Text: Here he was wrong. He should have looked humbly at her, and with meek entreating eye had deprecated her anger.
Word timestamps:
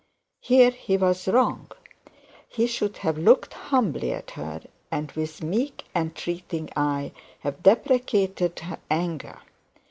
Here 0.39 0.71
he 0.71 0.97
was 0.97 1.27
wrong. 1.27 1.69
He 2.49 2.65
should 2.65 2.97
have 3.05 3.19
looked 3.19 3.53
humbly 3.53 4.11
at 4.13 4.31
her, 4.31 4.61
and 4.89 5.11
with 5.11 5.43
meek 5.43 5.85
entreating 5.95 6.69
eye 6.75 7.11
had 7.41 7.61
deprecated 7.61 8.57
her 8.61 8.79
anger. 8.89 9.37